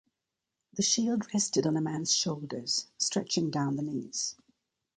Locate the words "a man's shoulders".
1.77-2.87